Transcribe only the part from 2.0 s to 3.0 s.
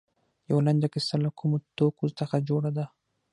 څخه جوړه ده.